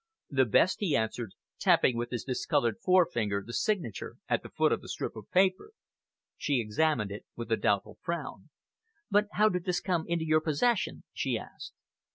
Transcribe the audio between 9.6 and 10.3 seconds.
this come into